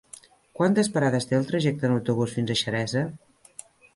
[0.59, 3.07] Quantes parades té el trajecte en autobús fins a Xeresa?